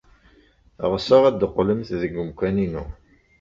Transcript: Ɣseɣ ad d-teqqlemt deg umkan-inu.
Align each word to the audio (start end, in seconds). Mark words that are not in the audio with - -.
Ɣseɣ 0.91 1.21
ad 1.29 1.35
d-teqqlemt 1.39 1.89
deg 2.01 2.13
umkan-inu. 2.21 2.85